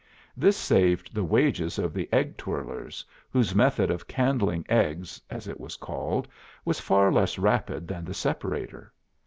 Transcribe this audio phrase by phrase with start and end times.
[0.35, 5.59] This saved the wages of the egg twirlers, whose method of candling eggs, as it
[5.59, 6.27] was called,
[6.65, 8.91] was far less rapid than the Separator.